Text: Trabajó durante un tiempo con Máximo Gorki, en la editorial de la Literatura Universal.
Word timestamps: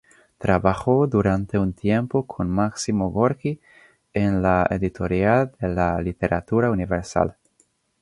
Trabajó 0.39 1.05
durante 1.05 1.59
un 1.59 1.73
tiempo 1.73 2.25
con 2.25 2.49
Máximo 2.49 3.11
Gorki, 3.11 3.61
en 4.15 4.41
la 4.41 4.65
editorial 4.71 5.51
de 5.59 5.67
la 5.69 6.01
Literatura 6.01 6.71
Universal. 6.71 7.35